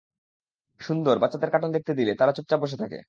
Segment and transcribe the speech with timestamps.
[0.81, 2.97] সুন্দর, বাচ্চাদের কার্টুন দেখতে দিলে, -তারা চুপচাপ বসে থাকে।